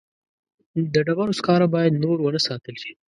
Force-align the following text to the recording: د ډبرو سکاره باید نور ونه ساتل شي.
د 0.93 0.95
ډبرو 1.07 1.37
سکاره 1.39 1.67
باید 1.75 1.99
نور 2.03 2.17
ونه 2.21 2.39
ساتل 2.47 2.75
شي. 2.81 2.91